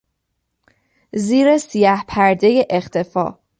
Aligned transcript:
زیر 1.13 1.57
سیه 1.57 2.03
پردهی 2.07 2.65
اختفا 2.69 3.37